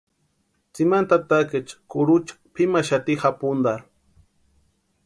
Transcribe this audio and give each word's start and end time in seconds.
Tsimani 0.73 1.07
tatakaecha 1.11 1.75
kurucha 1.91 2.33
pʼimaxati 2.53 3.13
japuntarhu. 3.21 3.87